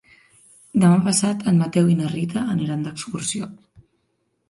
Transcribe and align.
Demà 0.83 0.97
passat 1.09 1.45
en 1.53 1.61
Mateu 1.65 1.93
i 1.93 1.99
na 2.01 2.09
Rita 2.17 2.49
aniran 2.57 2.85
d'excursió. 2.91 3.55